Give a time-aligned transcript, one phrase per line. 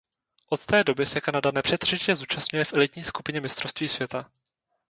[0.47, 4.31] Od té doby se Kanada nepřetržitě zúčastňuje v elitní skupině mistrovství světa.